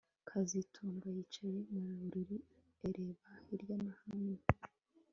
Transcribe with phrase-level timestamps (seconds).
[0.27, 2.37] kazitunga yicaye mu buriri
[2.87, 4.37] areba hirya no hino